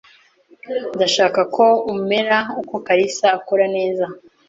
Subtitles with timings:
[0.95, 2.37] Ndashaka ko umea
[2.69, 4.05] ko Kalisa akora neza.